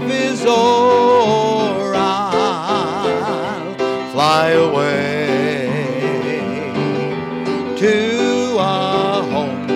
life 0.00 0.12
is 0.12 0.44
o'er, 0.46 1.94
I'll 1.94 3.74
fly 4.12 4.50
away 4.50 5.68
to 7.76 8.56
a 8.58 9.22
home 9.30 9.70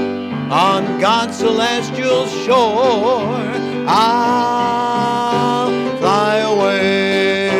on 0.52 1.00
God's 1.00 1.36
celestial 1.38 2.26
shore. 2.26 3.42
I'll 3.86 5.70
fly 5.98 6.36
away. 6.38 7.50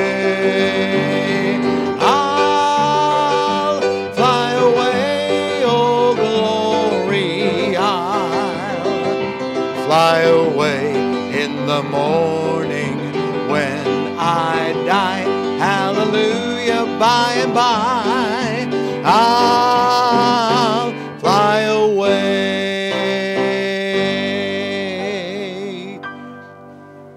I'll 2.01 3.81
fly 4.15 4.53
away, 4.53 5.63
oh 5.65 6.15
glory. 6.15 7.77
I'll 7.77 9.85
fly 9.87 10.21
away 10.21 10.95
in 11.43 11.67
the 11.67 11.83
morning 11.83 12.54
by 17.05 17.35
and 17.35 17.53
by. 17.53 18.67
I'll 19.05 20.91
fly 21.19 21.61
away. 21.61 22.95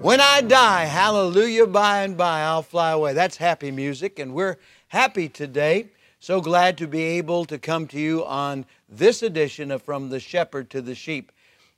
When 0.02 0.20
I 0.20 0.42
die, 0.42 0.84
hallelujah, 0.84 1.66
by 1.66 2.02
and 2.02 2.18
by, 2.18 2.42
I'll 2.42 2.62
fly 2.62 2.90
away. 2.90 3.14
That's 3.14 3.38
happy 3.38 3.70
music, 3.70 4.18
and 4.18 4.34
we're 4.34 4.58
happy 4.88 5.30
today. 5.30 5.86
So 6.20 6.42
glad 6.42 6.76
to 6.78 6.86
be 6.86 7.02
able 7.02 7.46
to 7.46 7.58
come 7.58 7.86
to 7.88 7.98
you 7.98 8.26
on 8.26 8.66
this 8.90 9.22
edition 9.22 9.70
of 9.70 9.82
From 9.82 10.10
the 10.10 10.20
Shepherd 10.20 10.68
to 10.68 10.82
the 10.82 10.94
Sheep. 10.94 11.32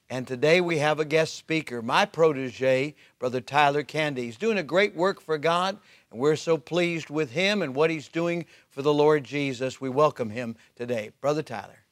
And 0.08 0.26
today 0.26 0.60
we 0.60 0.78
have 0.78 0.98
a 0.98 1.04
guest 1.04 1.36
speaker, 1.36 1.80
my 1.80 2.06
protege, 2.06 2.96
Brother 3.20 3.40
Tyler 3.40 3.84
Candy. 3.84 4.22
He's 4.22 4.36
doing 4.36 4.58
a 4.58 4.64
great 4.64 4.96
work 4.96 5.20
for 5.20 5.38
God, 5.38 5.78
and 6.10 6.20
we're 6.20 6.36
so 6.36 6.58
pleased 6.58 7.10
with 7.10 7.30
him 7.32 7.62
and 7.62 7.74
what 7.74 7.90
he's 7.90 8.08
doing 8.08 8.46
for 8.68 8.82
the 8.82 8.92
Lord 8.92 9.24
Jesus. 9.24 9.80
We 9.80 9.88
welcome 9.88 10.30
him 10.30 10.56
today. 10.74 11.10
Brother 11.20 11.42
Tyler. 11.42 11.84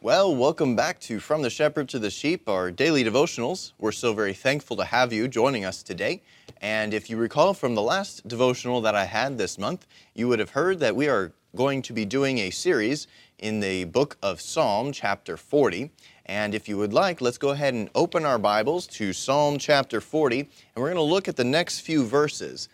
Well, 0.00 0.36
welcome 0.36 0.76
back 0.76 1.00
to 1.00 1.18
From 1.18 1.40
the 1.40 1.48
Shepherd 1.48 1.88
to 1.88 1.98
the 1.98 2.10
Sheep, 2.10 2.46
our 2.46 2.70
daily 2.70 3.02
devotionals. 3.02 3.72
We're 3.78 3.92
so 3.92 4.12
very 4.12 4.34
thankful 4.34 4.76
to 4.76 4.84
have 4.84 5.14
you 5.14 5.28
joining 5.28 5.64
us 5.64 5.82
today. 5.82 6.22
And 6.60 6.92
if 6.92 7.08
you 7.08 7.16
recall 7.16 7.54
from 7.54 7.74
the 7.74 7.82
last 7.82 8.28
devotional 8.28 8.82
that 8.82 8.94
I 8.94 9.06
had 9.06 9.38
this 9.38 9.58
month, 9.58 9.86
you 10.14 10.28
would 10.28 10.40
have 10.40 10.50
heard 10.50 10.80
that 10.80 10.94
we 10.94 11.08
are 11.08 11.32
going 11.56 11.80
to 11.82 11.92
be 11.94 12.04
doing 12.04 12.38
a 12.38 12.50
series 12.50 13.06
in 13.38 13.60
the 13.60 13.84
book 13.84 14.18
of 14.22 14.40
Psalm, 14.40 14.92
chapter 14.92 15.36
40. 15.36 15.90
And 16.26 16.54
if 16.54 16.68
you 16.68 16.78
would 16.78 16.94
like, 16.94 17.20
let's 17.20 17.36
go 17.36 17.50
ahead 17.50 17.74
and 17.74 17.90
open 17.94 18.24
our 18.24 18.38
Bibles 18.38 18.86
to 18.86 19.12
Psalm 19.12 19.58
chapter 19.58 20.00
40, 20.00 20.40
and 20.40 20.48
we're 20.76 20.88
going 20.88 20.94
to 20.94 21.02
look 21.02 21.28
at 21.28 21.36
the 21.36 21.44
next 21.44 21.80
few 21.80 22.06
verses. 22.06 22.70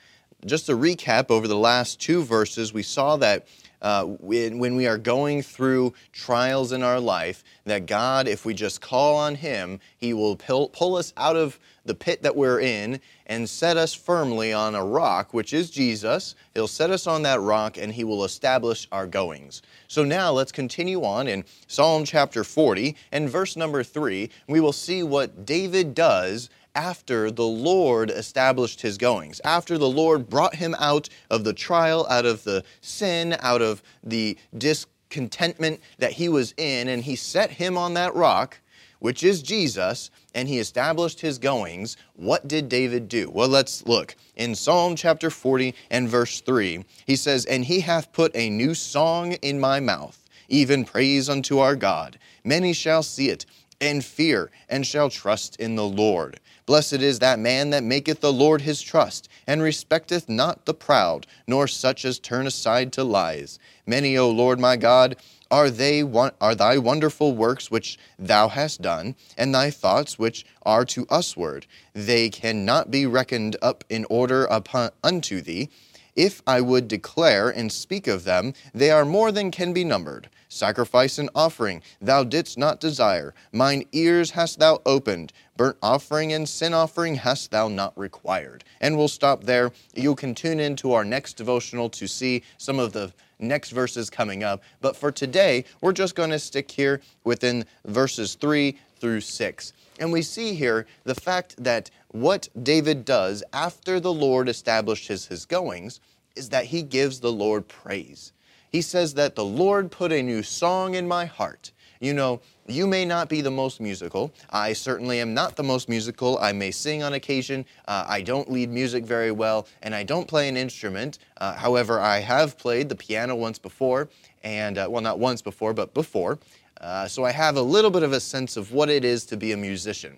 Just 0.47 0.69
a 0.69 0.73
recap 0.73 1.31
over 1.31 1.48
the 1.48 1.56
last 1.56 2.01
two 2.01 2.23
verses, 2.23 2.73
we 2.73 2.84
saw 2.84 3.17
that 3.17 3.48
uh, 3.83 4.05
when, 4.05 4.59
when 4.59 4.77
we 4.77 4.86
are 4.86 4.98
going 4.98 5.42
through 5.42 5.95
trials 6.12 6.73
in 6.73 6.83
our 6.83 7.00
life, 7.00 7.45
that 7.64 7.87
God, 7.87 8.28
if 8.28 8.45
we 8.45 8.55
just 8.55 8.81
call 8.81 9.17
on 9.17 9.34
Him, 9.34 9.81
He 9.97 10.12
will 10.12 10.37
pull, 10.37 10.69
pull 10.69 10.97
us 10.97 11.12
out 11.17 11.37
of 11.37 11.59
the 11.84 11.95
pit 11.95 12.22
that 12.22 12.37
we're 12.37 12.61
in 12.61 13.00
and 13.27 13.48
set 13.48 13.77
us 13.77 13.95
firmly 13.95 14.53
on 14.53 14.75
a 14.75 14.84
rock, 14.84 15.33
which 15.33 15.53
is 15.53 15.70
Jesus. 15.70 16.34
He'll 16.55 16.69
set 16.69 16.91
us 16.91 17.06
on 17.06 17.22
that 17.22 17.41
rock 17.41 17.78
and 17.78 17.92
He 17.92 18.05
will 18.05 18.25
establish 18.25 18.87
our 18.93 19.06
goings. 19.06 19.62
So 19.88 20.05
now 20.05 20.31
let's 20.31 20.53
continue 20.53 21.03
on 21.03 21.26
in 21.26 21.44
Psalm 21.66 22.05
chapter 22.05 22.44
40 22.44 22.97
and 23.12 23.28
verse 23.28 23.56
number 23.56 23.82
3. 23.82 24.31
We 24.49 24.60
will 24.60 24.72
see 24.72 25.03
what 25.03 25.47
David 25.47 25.94
does 25.94 26.50
after 26.75 27.31
the 27.31 27.47
Lord 27.47 28.10
established 28.10 28.82
his 28.82 28.98
goings, 28.98 29.41
after 29.44 29.78
the 29.78 29.88
Lord 29.88 30.28
brought 30.28 30.54
him 30.54 30.75
out 30.78 31.08
of 31.31 31.44
the 31.44 31.53
trial, 31.53 32.06
out 32.08 32.26
of 32.26 32.44
the 32.44 32.64
sin, 32.81 33.36
out 33.41 33.62
of 33.62 33.82
the 34.03 34.36
discontentment 34.56 35.81
that 35.98 36.12
he 36.12 36.28
was 36.28 36.54
in, 36.56 36.88
and 36.88 37.03
he 37.03 37.16
set 37.16 37.50
him 37.50 37.76
on 37.76 37.94
that 37.94 38.14
rock, 38.14 38.60
which 39.00 39.25
is 39.25 39.42
Jesus, 39.42 40.10
and 40.34 40.48
he 40.48 40.58
established 40.58 41.20
his 41.20 41.38
goings. 41.38 41.97
What 42.14 42.47
did 42.47 42.69
David 42.69 43.08
do? 43.08 43.31
Well, 43.31 43.48
let's 43.48 43.87
look. 43.87 44.14
In 44.37 44.54
Psalm 44.54 44.94
chapter 44.94 45.31
40 45.31 45.75
and 45.91 46.08
verse 46.08 46.41
3, 46.41 46.84
he 47.06 47.16
says, 47.16 47.47
And 47.47 47.64
he 47.64 47.81
hath 47.81 48.12
put 48.12 48.34
a 48.37 48.50
new 48.50 48.75
song 48.75 49.32
in 49.34 49.58
my 49.58 49.81
mouth, 49.81 50.28
even 50.48 50.84
praise 50.84 51.28
unto 51.28 51.58
our 51.58 51.76
God. 51.76 52.19
Many 52.44 52.72
shall 52.72 53.02
see 53.02 53.28
it 53.28 53.47
and 53.81 54.05
fear, 54.05 54.51
and 54.69 54.87
shall 54.87 55.11
trust 55.11 55.57
in 55.57 55.77
the 55.77 55.87
Lord. 55.87 56.39
Blessed 56.67 56.95
is 56.95 57.19
that 57.19 57.39
man 57.39 57.71
that 57.71 57.83
maketh 57.83 58.21
the 58.21 58.33
Lord 58.33 58.63
his 58.63 58.81
trust, 58.83 59.29
and 59.47 59.63
respecteth 59.63 60.29
not 60.29 60.67
the 60.67 60.75
proud, 60.75 61.27
nor 61.47 61.67
such 61.67 62.05
as 62.05 62.19
turn 62.19 62.47
aside 62.47 62.93
to 62.93 63.05
lies. 63.05 63.59
Many, 63.87 64.17
O 64.17 64.31
Lord 64.31 64.61
my 64.61 64.77
God, 64.77 65.17
are 65.51 65.69
they 65.69 66.03
are 66.03 66.55
thy 66.55 66.79
wonderful 66.79 67.35
works 67.35 67.71
which 67.71 67.99
thou 68.19 68.49
hast 68.49 68.83
done, 68.83 69.17
and 69.37 69.53
thy 69.53 69.71
thoughts 69.71 70.19
which 70.19 70.47
are 70.62 70.85
to 70.85 71.07
usward. 71.11 71.67
They 71.93 72.29
cannot 72.31 72.91
be 72.91 73.05
reckoned 73.05 73.57
up 73.61 73.83
in 73.89 74.07
order 74.09 74.45
upon 74.45 74.91
unto 75.03 75.41
thee. 75.41 75.71
If 76.16 76.43
I 76.47 76.60
would 76.60 76.88
declare 76.88 77.48
and 77.48 77.71
speak 77.71 78.06
of 78.06 78.25
them, 78.25 78.54
they 78.75 78.91
are 78.91 79.04
more 79.04 79.32
than 79.32 79.50
can 79.50 79.72
be 79.72 79.84
numbered. 79.84 80.28
Sacrifice 80.48 81.19
and 81.19 81.31
offering 81.34 81.81
thou 82.00 82.25
didst 82.25 82.59
not 82.59 82.81
desire. 82.81 83.34
Mine 83.53 83.84
ears 83.93 84.32
hast 84.32 84.59
thou 84.59 84.81
opened. 84.84 85.32
Burnt 85.56 85.76
offering 85.82 86.32
and 86.32 86.49
sin 86.49 86.75
offering 86.75 87.15
hast 87.15 87.50
thou 87.50 87.69
not 87.69 87.97
required. 87.97 88.65
And 88.81 88.97
we'll 88.97 89.09
stop 89.09 89.44
there. 89.44 89.70
You 89.94 90.15
can 90.15 90.34
tune 90.34 90.59
in 90.59 90.75
to 90.76 90.93
our 90.93 91.04
next 91.04 91.34
devotional 91.34 91.88
to 91.91 92.09
see 92.09 92.43
some 92.59 92.78
of 92.78 92.93
the 92.93 93.12
next 93.38 93.70
verses 93.70 94.10
coming 94.10 94.43
up. 94.43 94.62
But 94.81 94.97
for 94.97 95.12
today, 95.12 95.65
we're 95.81 95.93
just 95.93 96.15
going 96.15 96.31
to 96.31 96.38
stick 96.38 96.70
here 96.70 97.00
within 97.25 97.65
verses 97.84 98.34
3 98.34 98.76
through 98.99 99.20
6. 99.20 99.72
And 99.99 100.12
we 100.12 100.22
see 100.22 100.54
here 100.54 100.87
the 101.04 101.15
fact 101.15 101.54
that 101.62 101.91
what 102.12 102.48
David 102.62 103.04
does 103.04 103.43
after 103.53 104.00
the 104.00 104.12
Lord 104.12 104.48
establishes 104.48 105.26
his 105.26 105.47
goings 105.47 106.00
is 106.37 106.48
that 106.50 106.66
he 106.66 106.82
gives 106.82 107.21
the 107.21 107.32
Lord 107.32 107.69
praise 107.69 108.32
he 108.71 108.82
says 108.82 109.15
that 109.15 109.34
the 109.34 109.44
Lord 109.44 109.91
put 109.91 110.12
a 110.12 110.22
new 110.22 110.43
song 110.43 110.94
in 110.94 111.06
my 111.06 111.26
heart. 111.26 111.72
You 112.00 112.15
know, 112.15 112.41
you 112.66 112.87
may 112.87 113.04
not 113.04 113.28
be 113.28 113.43
the 113.43 113.50
most 113.50 113.81
musical. 113.81 114.32
I 114.49 114.72
certainly 114.72 115.20
am 115.20 115.34
not 115.34 115.56
the 115.56 115.62
most 115.62 115.88
musical. 115.88 116.38
I 116.38 116.53
may 116.53 116.70
sing 116.70 117.03
on 117.03 117.12
occasion. 117.12 117.66
Uh, 117.87 118.06
I 118.09 118.22
don't 118.22 118.50
lead 118.50 118.70
music 118.70 119.04
very 119.04 119.32
well, 119.32 119.66
and 119.82 119.94
I 119.94 120.04
don't 120.04 120.26
play 120.26 120.49
an 120.49 120.56
instrument. 120.56 121.19
Uh, 121.37 121.54
however, 121.54 122.00
I 122.00 122.20
have 122.20 122.56
played 122.56 122.88
the 122.88 122.94
piano 122.94 123.34
once 123.34 123.59
before, 123.59 124.09
and 124.43 124.78
uh, 124.78 124.87
well, 124.88 125.03
not 125.03 125.19
once 125.19 125.43
before, 125.43 125.75
but 125.75 125.93
before. 125.93 126.38
Uh, 126.81 127.06
so 127.06 127.25
I 127.25 127.32
have 127.32 127.56
a 127.56 127.62
little 127.62 127.91
bit 127.91 128.03
of 128.03 128.12
a 128.12 128.20
sense 128.20 128.56
of 128.56 128.72
what 128.72 128.88
it 128.88 129.04
is 129.04 129.26
to 129.26 129.37
be 129.37 129.53
a 129.53 129.56
musician 129.56 130.16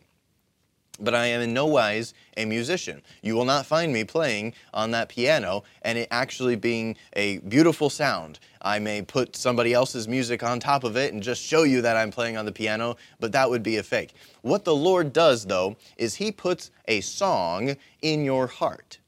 but 1.00 1.14
I 1.14 1.26
am 1.26 1.40
in 1.40 1.54
no 1.54 1.66
wise 1.66 2.14
a 2.36 2.44
musician. 2.44 3.02
You 3.22 3.34
will 3.34 3.44
not 3.44 3.66
find 3.66 3.92
me 3.92 4.04
playing 4.04 4.54
on 4.72 4.90
that 4.92 5.08
piano 5.08 5.64
and 5.82 5.98
it 5.98 6.08
actually 6.10 6.56
being 6.56 6.96
a 7.14 7.38
beautiful 7.38 7.90
sound. 7.90 8.38
I 8.60 8.78
may 8.78 9.02
put 9.02 9.34
somebody 9.34 9.72
else's 9.72 10.06
music 10.06 10.42
on 10.42 10.60
top 10.60 10.84
of 10.84 10.96
it 10.96 11.12
and 11.12 11.22
just 11.22 11.42
show 11.42 11.64
you 11.64 11.82
that 11.82 11.96
I'm 11.96 12.10
playing 12.10 12.36
on 12.36 12.44
the 12.44 12.52
piano, 12.52 12.96
but 13.20 13.32
that 13.32 13.50
would 13.50 13.62
be 13.62 13.78
a 13.78 13.82
fake. 13.82 14.14
What 14.42 14.64
the 14.64 14.74
Lord 14.74 15.12
does, 15.12 15.46
though, 15.46 15.76
is 15.96 16.14
He 16.14 16.30
puts 16.30 16.70
a 16.86 17.00
song 17.00 17.76
in 18.02 18.24
your 18.24 18.46
heart. 18.46 18.98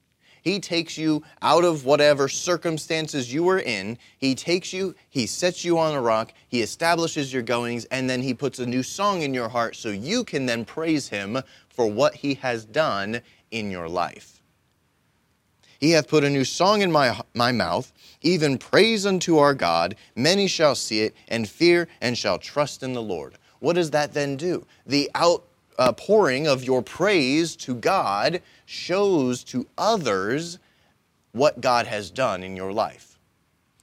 He 0.44 0.61
takes 0.61 0.99
you 0.99 1.23
out 1.41 1.64
of 1.64 1.87
whatever 1.87 2.29
circumstances 2.29 3.32
you 3.32 3.43
were 3.43 3.61
in. 3.61 3.96
He 4.19 4.35
takes 4.35 4.75
you, 4.75 4.94
He 5.08 5.26
sets 5.26 5.64
you 5.64 5.79
on 5.79 5.94
a 5.94 6.02
rock, 6.02 6.35
He 6.46 6.61
establishes 6.61 7.32
your 7.32 7.43
goings, 7.43 7.87
and 7.87 8.11
then 8.11 8.20
He 8.20 8.35
puts 8.35 8.58
a 8.58 8.67
new 8.67 8.82
song 8.82 9.23
in 9.23 9.32
your 9.32 9.49
heart 9.49 9.75
so 9.75 9.88
you 9.88 10.23
can 10.23 10.44
then 10.44 10.67
praise 10.67 11.08
Him 11.08 11.38
for 11.70 11.87
what 11.87 12.17
He 12.17 12.35
has 12.35 12.67
done 12.67 13.23
in 13.50 13.70
your 13.70 13.88
life. 13.88 14.43
He 15.81 15.93
hath 15.93 16.08
put 16.08 16.25
a 16.25 16.31
new 16.31 16.44
song 16.44 16.82
in 16.82 16.93
my, 16.93 17.19
my 17.32 17.50
mouth, 17.50 17.90
even 18.20 18.58
praise 18.58 19.06
unto 19.06 19.38
our 19.38 19.55
God. 19.55 19.97
Many 20.14 20.47
shall 20.47 20.75
see 20.75 21.00
it 21.00 21.14
and 21.26 21.49
fear 21.49 21.88
and 22.02 22.19
shall 22.19 22.38
trust 22.38 22.82
in 22.82 22.93
the 22.93 23.02
Lord. 23.02 23.38
What 23.61 23.76
does 23.76 23.90
that 23.93 24.12
then 24.12 24.37
do? 24.37 24.67
The 24.85 25.11
outpouring 25.81 26.47
of 26.47 26.65
your 26.65 26.82
praise 26.82 27.56
to 27.56 27.75
God 27.75 28.43
shows 28.67 29.44
to 29.44 29.67
others 29.76 30.59
what 31.32 31.61
God 31.61 31.87
has 31.87 32.11
done 32.11 32.43
in 32.43 32.56
your 32.56 32.73
life. 32.73 33.19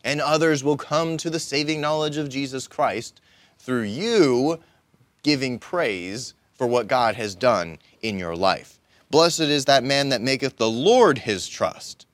And 0.04 0.22
others 0.22 0.64
will 0.64 0.78
come 0.78 1.18
to 1.18 1.30
the 1.30 1.40
saving 1.40 1.82
knowledge 1.82 2.18
of 2.18 2.30
Jesus 2.30 2.68
Christ 2.68 3.22
through 3.60 3.84
you 3.84 4.60
giving 5.24 5.60
praise 5.60 6.34
for 6.54 6.66
what 6.66 6.88
God 6.88 7.16
has 7.16 7.36
done 7.36 7.78
in 8.02 8.18
your 8.18 8.36
life. 8.36 8.80
Blessed 9.10 9.42
is 9.42 9.66
that 9.66 9.84
man 9.84 10.10
that 10.10 10.22
maketh 10.22 10.58
the 10.58 10.70
Lord 10.70 11.20
his 11.20 11.48
trust. 11.48 12.08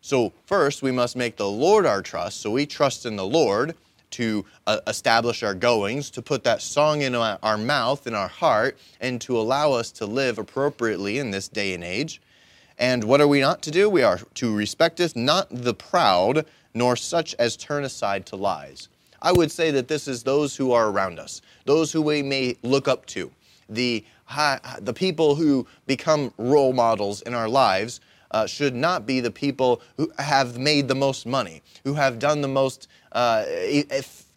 So, 0.00 0.32
first, 0.44 0.82
we 0.82 0.92
must 0.92 1.16
make 1.16 1.36
the 1.36 1.48
Lord 1.48 1.86
our 1.86 2.02
trust. 2.02 2.40
So, 2.40 2.50
we 2.50 2.66
trust 2.66 3.06
in 3.06 3.16
the 3.16 3.26
Lord 3.26 3.74
to 4.14 4.44
uh, 4.66 4.80
establish 4.86 5.42
our 5.42 5.54
goings, 5.54 6.10
to 6.10 6.22
put 6.22 6.44
that 6.44 6.62
song 6.62 7.02
in 7.02 7.14
our, 7.14 7.38
our 7.42 7.58
mouth, 7.58 8.06
in 8.06 8.14
our 8.14 8.28
heart, 8.28 8.78
and 9.00 9.20
to 9.20 9.38
allow 9.38 9.72
us 9.72 9.90
to 9.92 10.06
live 10.06 10.38
appropriately 10.38 11.18
in 11.18 11.30
this 11.30 11.48
day 11.48 11.74
and 11.74 11.82
age. 11.82 12.20
And 12.78 13.04
what 13.04 13.20
are 13.20 13.28
we 13.28 13.40
not 13.40 13.62
to 13.62 13.70
do? 13.70 13.90
We 13.90 14.02
are 14.02 14.18
to 14.34 14.54
respecteth 14.54 15.16
not 15.16 15.48
the 15.50 15.74
proud, 15.74 16.46
nor 16.74 16.96
such 16.96 17.34
as 17.38 17.56
turn 17.56 17.84
aside 17.84 18.26
to 18.26 18.36
lies. 18.36 18.88
I 19.22 19.32
would 19.32 19.50
say 19.50 19.70
that 19.70 19.88
this 19.88 20.06
is 20.06 20.22
those 20.22 20.56
who 20.56 20.72
are 20.72 20.88
around 20.90 21.18
us, 21.18 21.40
those 21.64 21.90
who 21.92 22.02
we 22.02 22.22
may 22.22 22.56
look 22.62 22.88
up 22.88 23.06
to, 23.06 23.30
the, 23.68 24.04
the 24.80 24.92
people 24.94 25.34
who 25.34 25.66
become 25.86 26.32
role 26.36 26.72
models 26.72 27.22
in 27.22 27.34
our 27.34 27.48
lives. 27.48 28.00
Uh, 28.34 28.48
should 28.48 28.74
not 28.74 29.06
be 29.06 29.20
the 29.20 29.30
people 29.30 29.80
who 29.96 30.10
have 30.18 30.58
made 30.58 30.88
the 30.88 30.94
most 30.94 31.24
money, 31.24 31.62
who 31.84 31.94
have 31.94 32.18
done 32.18 32.40
the 32.40 32.48
most 32.48 32.88
uh, 33.12 33.44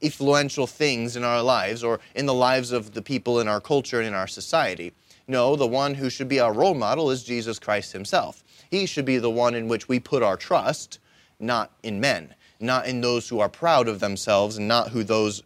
influential 0.02 0.68
things 0.68 1.16
in 1.16 1.24
our 1.24 1.42
lives 1.42 1.84
or 1.84 2.00
in 2.14 2.28
the 2.28 2.34
lives 2.34 2.72
of 2.72 2.94
the 2.94 3.02
people 3.02 3.40
in 3.40 3.48
our 3.48 3.60
culture 3.60 3.98
and 3.98 4.08
in 4.08 4.14
our 4.14 4.28
society. 4.28 4.94
No, 5.28 5.56
the 5.56 5.66
one 5.66 5.96
who 5.96 6.12
should 6.12 6.28
be 6.28 6.40
our 6.40 6.54
role 6.54 6.76
model 6.76 7.10
is 7.10 7.24
Jesus 7.24 7.58
Christ 7.58 7.92
himself. 7.92 8.44
He 8.70 8.86
should 8.86 9.06
be 9.06 9.18
the 9.18 9.32
one 9.32 9.56
in 9.56 9.68
which 9.68 9.88
we 9.88 10.00
put 10.00 10.22
our 10.22 10.38
trust, 10.38 11.00
not 11.40 11.72
in 11.82 12.00
men, 12.00 12.36
not 12.60 12.86
in 12.86 13.02
those 13.02 13.28
who 13.28 13.40
are 13.40 13.50
proud 13.50 13.88
of 13.88 14.00
themselves, 14.00 14.60
and 14.60 14.68
not 14.68 14.90
who 14.90 15.04
those 15.04 15.42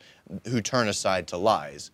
who 0.49 0.59
turn 0.59 0.89
aside 0.89 1.27
to 1.27 1.37
lies. 1.37 1.89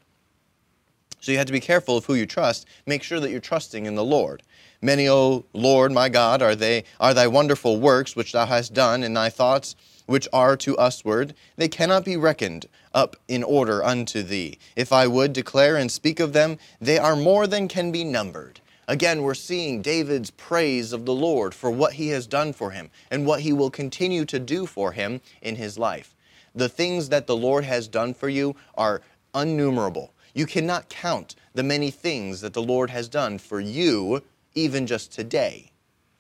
So 1.20 1.32
you 1.32 1.38
have 1.38 1.48
to 1.48 1.54
be 1.54 1.60
careful 1.60 1.98
of 1.98 2.06
who 2.06 2.16
you 2.16 2.26
trust. 2.26 2.66
Make 2.86 3.04
sure 3.04 3.20
that 3.20 3.32
you're 3.32 3.40
trusting 3.40 3.86
in 3.86 3.96
the 3.96 4.04
Lord. 4.04 4.44
Many, 4.82 5.10
O 5.10 5.46
Lord, 5.54 5.92
my 5.92 6.08
God, 6.10 6.42
are 6.42 6.56
they 6.56 6.84
are 7.00 7.14
thy 7.14 7.28
wonderful 7.28 7.80
works 7.80 8.16
which 8.16 8.32
thou 8.32 8.46
hast 8.46 8.74
done, 8.74 9.04
and 9.04 9.18
thy 9.18 9.30
thoughts 9.30 9.76
which 10.06 10.28
are 10.32 10.56
to 10.58 10.76
usward, 10.80 11.36
they 11.58 11.68
cannot 11.68 12.06
be 12.06 12.18
reckoned 12.18 12.66
up 12.94 13.16
in 13.28 13.44
order 13.44 13.84
unto 13.84 14.24
thee. 14.24 14.58
If 14.76 14.92
I 14.94 15.06
would 15.06 15.34
declare 15.34 15.76
and 15.76 15.92
speak 15.92 16.20
of 16.20 16.34
them, 16.34 16.58
they 16.80 16.98
are 16.98 17.16
more 17.16 17.46
than 17.46 17.68
can 17.68 17.92
be 17.92 18.04
numbered. 18.04 18.62
Again, 18.88 19.22
we're 19.22 19.34
seeing 19.34 19.82
David's 19.82 20.32
praise 20.32 20.94
of 20.94 21.06
the 21.06 21.14
Lord 21.14 21.54
for 21.54 21.70
what 21.70 21.94
he 21.94 22.08
has 22.10 22.26
done 22.26 22.54
for 22.54 22.72
him 22.72 22.90
and 23.12 23.26
what 23.26 23.42
he 23.42 23.52
will 23.52 23.70
continue 23.70 24.24
to 24.26 24.40
do 24.40 24.66
for 24.66 24.94
him 24.94 25.20
in 25.42 25.58
his 25.58 25.78
life. 25.78 26.16
The 26.56 26.70
things 26.70 27.10
that 27.10 27.28
the 27.28 27.36
Lord 27.36 27.66
has 27.66 27.90
done 27.90 28.14
for 28.14 28.30
you 28.30 28.56
are 28.76 29.02
unnumerable. 29.34 30.14
You 30.34 30.46
cannot 30.46 30.90
count 30.90 31.36
the 31.54 31.64
many 31.64 31.92
things 31.92 32.42
that 32.42 32.54
the 32.54 32.62
Lord 32.62 32.90
has 32.90 33.08
done 33.08 33.38
for 33.38 33.60
you, 33.60 34.24
even 34.54 34.88
just 34.88 35.12
today. 35.12 35.72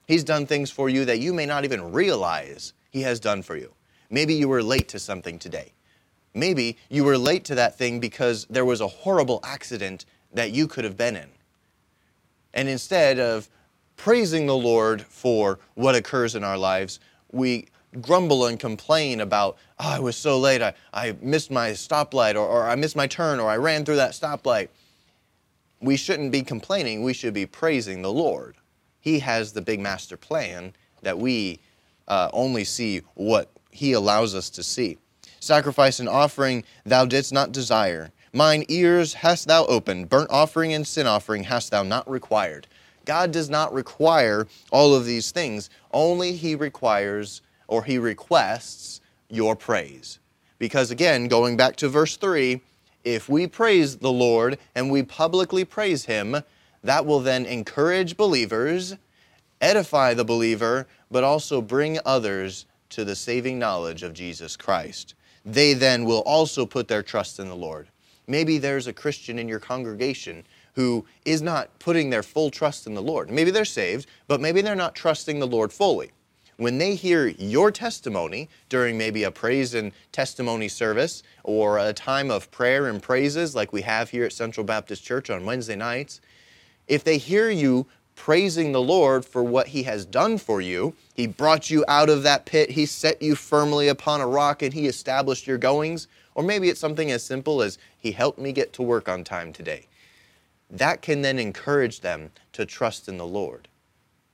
He's 0.07 0.23
done 0.23 0.45
things 0.45 0.71
for 0.71 0.89
you 0.89 1.05
that 1.05 1.19
you 1.19 1.33
may 1.33 1.45
not 1.45 1.65
even 1.65 1.91
realize 1.91 2.73
He 2.91 3.01
has 3.01 3.19
done 3.19 3.41
for 3.41 3.55
you. 3.55 3.73
Maybe 4.09 4.33
you 4.33 4.47
were 4.47 4.63
late 4.63 4.87
to 4.89 4.99
something 4.99 5.37
today. 5.37 5.73
Maybe 6.33 6.77
you 6.89 7.03
were 7.03 7.17
late 7.17 7.43
to 7.45 7.55
that 7.55 7.77
thing 7.77 7.99
because 7.99 8.45
there 8.49 8.65
was 8.65 8.79
a 8.79 8.87
horrible 8.87 9.39
accident 9.43 10.05
that 10.33 10.51
you 10.51 10.67
could 10.67 10.83
have 10.83 10.97
been 10.97 11.15
in. 11.15 11.29
And 12.53 12.69
instead 12.69 13.19
of 13.19 13.49
praising 13.97 14.45
the 14.45 14.55
Lord 14.55 15.01
for 15.01 15.59
what 15.73 15.95
occurs 15.95 16.35
in 16.35 16.43
our 16.43 16.57
lives, 16.57 16.99
we 17.31 17.67
grumble 18.01 18.45
and 18.45 18.59
complain 18.59 19.21
about, 19.21 19.57
oh, 19.79 19.95
I 19.95 19.99
was 19.99 20.15
so 20.15 20.39
late, 20.39 20.61
I, 20.61 20.73
I 20.93 21.15
missed 21.21 21.51
my 21.51 21.71
stoplight, 21.71 22.35
or, 22.35 22.47
or 22.47 22.67
I 22.67 22.75
missed 22.75 22.95
my 22.95 23.07
turn, 23.07 23.39
or 23.39 23.49
I 23.49 23.57
ran 23.57 23.85
through 23.85 23.97
that 23.97 24.11
stoplight. 24.11 24.69
We 25.81 25.97
shouldn't 25.97 26.31
be 26.31 26.41
complaining, 26.41 27.03
we 27.03 27.13
should 27.13 27.33
be 27.33 27.45
praising 27.45 28.01
the 28.01 28.11
Lord. 28.11 28.55
He 28.99 29.19
has 29.19 29.53
the 29.53 29.61
big 29.61 29.79
master 29.79 30.17
plan 30.17 30.73
that 31.01 31.17
we 31.17 31.59
uh, 32.07 32.29
only 32.33 32.63
see 32.63 33.01
what 33.13 33.49
He 33.71 33.93
allows 33.93 34.33
us 34.33 34.49
to 34.51 34.63
see. 34.63 34.97
Sacrifice 35.39 35.99
and 35.99 36.09
offering 36.09 36.63
thou 36.83 37.05
didst 37.05 37.31
not 37.31 37.51
desire, 37.51 38.11
Mine 38.33 38.65
ears 38.67 39.15
hast 39.15 39.47
thou 39.47 39.65
opened, 39.65 40.09
burnt 40.09 40.29
offering 40.29 40.73
and 40.73 40.85
sin 40.85 41.07
offering 41.07 41.45
hast 41.45 41.71
thou 41.71 41.81
not 41.81 42.07
required. 42.09 42.67
God 43.05 43.31
does 43.31 43.49
not 43.49 43.73
require 43.73 44.47
all 44.69 44.93
of 44.93 45.05
these 45.05 45.31
things, 45.31 45.69
only 45.91 46.33
He 46.33 46.53
requires 46.53 47.41
or 47.67 47.83
He 47.83 47.97
requests 47.97 49.01
your 49.29 49.55
praise. 49.55 50.19
Because 50.59 50.91
again, 50.91 51.27
going 51.27 51.57
back 51.57 51.75
to 51.77 51.89
verse 51.89 52.17
3, 52.17 52.61
if 53.03 53.29
we 53.29 53.47
praise 53.47 53.97
the 53.97 54.11
Lord 54.11 54.57
and 54.75 54.91
we 54.91 55.03
publicly 55.03 55.63
praise 55.63 56.05
Him, 56.05 56.37
that 56.83 57.05
will 57.05 57.19
then 57.19 57.45
encourage 57.45 58.17
believers, 58.17 58.95
edify 59.61 60.13
the 60.13 60.25
believer, 60.25 60.87
but 61.11 61.23
also 61.23 61.61
bring 61.61 61.99
others 62.05 62.65
to 62.89 63.03
the 63.03 63.15
saving 63.15 63.59
knowledge 63.59 64.03
of 64.03 64.13
Jesus 64.13 64.55
Christ. 64.55 65.13
They 65.45 65.73
then 65.73 66.05
will 66.05 66.21
also 66.21 66.65
put 66.65 66.87
their 66.87 67.03
trust 67.03 67.39
in 67.39 67.47
the 67.47 67.55
Lord. 67.55 67.87
Maybe 68.27 68.57
there's 68.57 68.87
a 68.87 68.93
Christian 68.93 69.39
in 69.39 69.47
your 69.47 69.59
congregation 69.59 70.43
who 70.73 71.05
is 71.25 71.41
not 71.41 71.79
putting 71.79 72.09
their 72.09 72.23
full 72.23 72.51
trust 72.51 72.85
in 72.85 72.93
the 72.93 73.01
Lord. 73.01 73.31
Maybe 73.31 73.51
they're 73.51 73.65
saved, 73.65 74.07
but 74.27 74.41
maybe 74.41 74.61
they're 74.61 74.75
not 74.75 74.95
trusting 74.95 75.39
the 75.39 75.47
Lord 75.47 75.71
fully. 75.71 76.11
When 76.57 76.79
they 76.79 76.95
hear 76.95 77.27
your 77.27 77.71
testimony 77.71 78.49
during 78.67 78.97
maybe 78.97 79.23
a 79.23 79.31
praise 79.31 79.73
and 79.73 79.91
testimony 80.11 80.67
service 80.67 81.23
or 81.43 81.77
a 81.77 81.93
time 81.93 82.31
of 82.31 82.51
prayer 82.51 82.87
and 82.87 83.01
praises 83.01 83.55
like 83.55 83.71
we 83.71 83.83
have 83.83 84.09
here 84.09 84.25
at 84.25 84.33
Central 84.33 84.65
Baptist 84.65 85.03
Church 85.03 85.29
on 85.29 85.45
Wednesday 85.45 85.75
nights, 85.75 86.19
if 86.87 87.03
they 87.03 87.17
hear 87.17 87.49
you 87.49 87.85
praising 88.17 88.71
the 88.73 88.81
Lord 88.81 89.23
for 89.23 89.41
what 89.41 89.67
He 89.67 89.83
has 89.83 90.05
done 90.05 90.37
for 90.37 90.59
you. 90.59 90.93
He 91.13 91.27
brought 91.27 91.69
you 91.69 91.85
out 91.87 92.09
of 92.09 92.23
that 92.23 92.45
pit, 92.45 92.71
He 92.71 92.85
set 92.85 93.21
you 93.21 93.35
firmly 93.35 93.87
upon 93.87 94.19
a 94.19 94.27
rock, 94.27 94.61
and 94.61 94.73
He 94.73 94.87
established 94.87 95.47
your 95.47 95.57
goings. 95.57 96.09
Or 96.35 96.43
maybe 96.43 96.67
it's 96.67 96.79
something 96.79 97.11
as 97.11 97.23
simple 97.23 97.61
as 97.61 97.77
He 97.97 98.11
helped 98.11 98.39
me 98.39 98.51
get 98.51 98.73
to 98.73 98.81
work 98.81 99.07
on 99.07 99.23
time 99.23 99.53
today. 99.53 99.85
That 100.69 101.01
can 101.01 101.21
then 101.21 101.39
encourage 101.39 102.01
them 102.01 102.31
to 102.53 102.65
trust 102.65 103.07
in 103.07 103.17
the 103.17 103.25
Lord. 103.25 103.69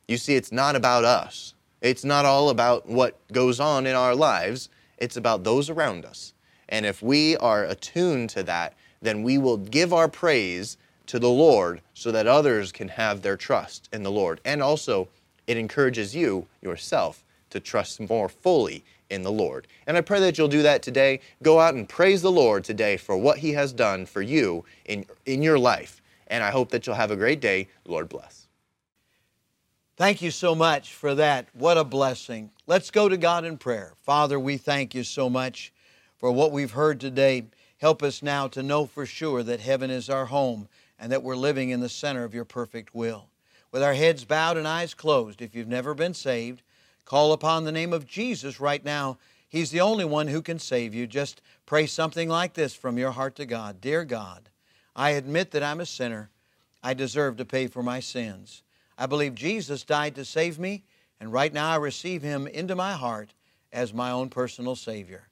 You 0.07 0.17
see, 0.17 0.35
it's 0.35 0.51
not 0.51 0.75
about 0.75 1.03
us, 1.03 1.53
it's 1.83 2.05
not 2.05 2.25
all 2.25 2.49
about 2.49 2.87
what 2.87 3.19
goes 3.31 3.59
on 3.59 3.85
in 3.85 3.93
our 3.93 4.15
lives, 4.15 4.69
it's 4.97 5.17
about 5.17 5.43
those 5.43 5.69
around 5.69 6.05
us. 6.05 6.33
And 6.69 6.85
if 6.85 7.03
we 7.03 7.35
are 7.37 7.65
attuned 7.65 8.29
to 8.31 8.43
that, 8.43 8.73
then 9.01 9.21
we 9.21 9.37
will 9.37 9.57
give 9.57 9.93
our 9.93 10.07
praise 10.07 10.77
to 11.07 11.19
the 11.19 11.29
Lord 11.29 11.81
so 11.93 12.11
that 12.11 12.25
others 12.25 12.71
can 12.71 12.87
have 12.87 13.21
their 13.21 13.35
trust 13.35 13.89
in 13.91 14.01
the 14.01 14.11
Lord. 14.11 14.39
And 14.45 14.63
also, 14.63 15.09
it 15.45 15.57
encourages 15.57 16.15
you 16.15 16.47
yourself 16.61 17.25
to 17.49 17.59
trust 17.59 17.99
more 17.99 18.29
fully 18.29 18.85
in 19.09 19.21
the 19.21 19.31
Lord. 19.31 19.67
And 19.85 19.97
I 19.97 20.01
pray 20.01 20.21
that 20.21 20.37
you'll 20.37 20.47
do 20.47 20.63
that 20.63 20.81
today. 20.81 21.19
Go 21.43 21.59
out 21.59 21.75
and 21.75 21.87
praise 21.87 22.21
the 22.21 22.31
Lord 22.31 22.63
today 22.63 22.95
for 22.95 23.17
what 23.17 23.39
He 23.39 23.51
has 23.51 23.73
done 23.73 24.05
for 24.05 24.21
you 24.21 24.63
in, 24.85 25.05
in 25.25 25.43
your 25.43 25.59
life. 25.59 26.01
And 26.27 26.43
I 26.43 26.49
hope 26.49 26.69
that 26.69 26.87
you'll 26.87 26.95
have 26.95 27.11
a 27.11 27.17
great 27.17 27.41
day. 27.41 27.67
Lord 27.85 28.07
bless. 28.07 28.42
Thank 29.95 30.21
you 30.21 30.31
so 30.31 30.55
much 30.55 30.93
for 30.93 31.15
that. 31.15 31.47
What 31.53 31.77
a 31.77 31.83
blessing. 31.83 32.51
Let's 32.65 32.91
go 32.91 33.07
to 33.09 33.17
God 33.17 33.45
in 33.45 33.57
prayer. 33.57 33.93
Father, 34.01 34.39
we 34.39 34.57
thank 34.57 34.95
you 34.95 35.03
so 35.03 35.29
much 35.29 35.71
for 36.17 36.31
what 36.31 36.51
we've 36.51 36.71
heard 36.71 36.99
today. 36.99 37.45
Help 37.77 38.01
us 38.01 38.23
now 38.23 38.47
to 38.49 38.63
know 38.63 38.85
for 38.85 39.05
sure 39.05 39.43
that 39.43 39.59
heaven 39.59 39.91
is 39.91 40.09
our 40.09 40.25
home 40.25 40.67
and 40.97 41.11
that 41.11 41.23
we're 41.23 41.35
living 41.35 41.69
in 41.69 41.79
the 41.79 41.89
center 41.89 42.23
of 42.23 42.33
your 42.33 42.45
perfect 42.45 42.95
will. 42.95 43.29
With 43.71 43.83
our 43.83 43.93
heads 43.93 44.25
bowed 44.25 44.57
and 44.57 44.67
eyes 44.67 44.93
closed, 44.93 45.41
if 45.41 45.53
you've 45.53 45.67
never 45.67 45.93
been 45.93 46.13
saved, 46.13 46.63
Call 47.05 47.33
upon 47.33 47.63
the 47.63 47.71
name 47.71 47.93
of 47.93 48.07
Jesus 48.07 48.59
right 48.59 48.83
now. 48.83 49.17
He's 49.47 49.71
the 49.71 49.81
only 49.81 50.05
one 50.05 50.27
who 50.27 50.41
can 50.41 50.57
save 50.57 50.93
you. 50.93 51.05
Just 51.05 51.41
pray 51.65 51.85
something 51.85 52.29
like 52.29 52.53
this 52.53 52.73
from 52.73 52.97
your 52.97 53.11
heart 53.11 53.35
to 53.35 53.45
God 53.45 53.81
Dear 53.81 54.05
God, 54.05 54.49
I 54.95 55.11
admit 55.11 55.51
that 55.51 55.63
I'm 55.63 55.81
a 55.81 55.85
sinner. 55.85 56.29
I 56.81 56.93
deserve 56.93 57.37
to 57.37 57.45
pay 57.45 57.67
for 57.67 57.83
my 57.83 57.99
sins. 57.99 58.63
I 58.97 59.05
believe 59.05 59.35
Jesus 59.35 59.83
died 59.83 60.15
to 60.15 60.25
save 60.25 60.59
me, 60.59 60.83
and 61.19 61.31
right 61.31 61.53
now 61.53 61.69
I 61.69 61.75
receive 61.77 62.21
Him 62.21 62.47
into 62.47 62.75
my 62.75 62.93
heart 62.93 63.33
as 63.71 63.93
my 63.93 64.11
own 64.11 64.29
personal 64.29 64.75
Savior. 64.75 65.27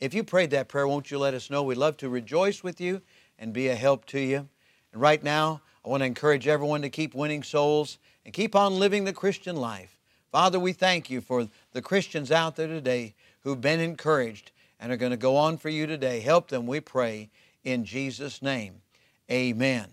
If 0.00 0.14
you 0.14 0.24
prayed 0.24 0.50
that 0.50 0.68
prayer, 0.68 0.88
won't 0.88 1.10
you 1.10 1.18
let 1.18 1.34
us 1.34 1.50
know? 1.50 1.62
We'd 1.62 1.76
love 1.76 1.96
to 1.98 2.08
rejoice 2.08 2.62
with 2.62 2.80
you 2.80 3.00
and 3.38 3.52
be 3.52 3.68
a 3.68 3.74
help 3.74 4.06
to 4.06 4.20
you. 4.20 4.48
And 4.92 5.00
right 5.00 5.22
now, 5.22 5.60
I 5.84 5.88
want 5.88 6.02
to 6.02 6.06
encourage 6.06 6.46
everyone 6.46 6.82
to 6.82 6.90
keep 6.90 7.14
winning 7.14 7.42
souls 7.42 7.98
and 8.24 8.32
keep 8.32 8.54
on 8.54 8.78
living 8.78 9.04
the 9.04 9.12
Christian 9.12 9.56
life. 9.56 9.98
Father, 10.32 10.58
we 10.58 10.72
thank 10.72 11.10
you 11.10 11.20
for 11.20 11.48
the 11.72 11.82
Christians 11.82 12.32
out 12.32 12.56
there 12.56 12.66
today 12.66 13.14
who've 13.42 13.60
been 13.60 13.80
encouraged 13.80 14.52
and 14.80 14.90
are 14.90 14.96
going 14.96 15.10
to 15.10 15.16
go 15.16 15.36
on 15.36 15.58
for 15.58 15.68
you 15.68 15.86
today. 15.86 16.20
Help 16.20 16.48
them, 16.48 16.66
we 16.66 16.80
pray, 16.80 17.30
in 17.62 17.84
Jesus' 17.84 18.42
name. 18.42 18.82
Amen 19.30 19.86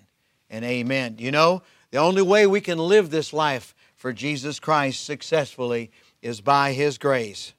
and 0.49 0.65
amen. 0.65 1.15
You 1.19 1.31
know, 1.31 1.61
the 1.91 1.97
only 1.97 2.21
way 2.21 2.47
we 2.47 2.61
can 2.61 2.77
live 2.77 3.09
this 3.09 3.33
life 3.33 3.75
for 3.95 4.13
Jesus 4.13 4.59
Christ 4.59 5.05
successfully 5.05 5.91
is 6.21 6.39
by 6.41 6.71
His 6.73 6.97
grace. 6.97 7.53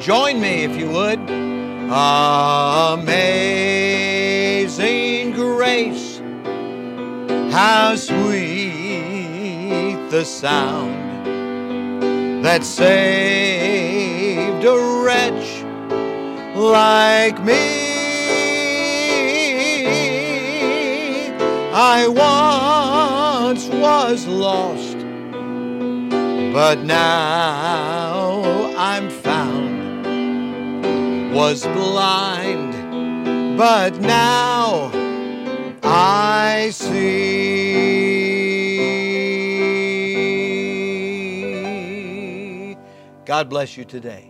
Join 0.00 0.40
me 0.40 0.64
if 0.64 0.76
you 0.78 0.90
would. 0.90 1.18
Amazing 3.00 3.32
grace. 5.32 6.20
How 7.52 7.96
sweet 7.96 8.50
the 10.10 10.24
sound 10.24 10.94
that 12.44 12.64
saved 12.64 13.49
like 16.60 17.42
me. 17.42 17.88
I 21.72 22.06
once 22.08 23.66
was 23.68 24.26
lost, 24.26 24.98
but 26.52 26.84
now 26.84 28.42
I'm 28.76 29.08
found. 29.08 29.70
Was 31.34 31.64
blind, 31.68 32.74
but 33.56 33.98
now 34.00 34.90
I 35.82 36.70
see. 36.72 37.40
God 43.24 43.48
bless 43.48 43.76
you 43.78 43.84
today. 43.84 44.29